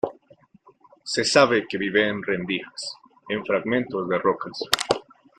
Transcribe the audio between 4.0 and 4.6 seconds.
de rocas.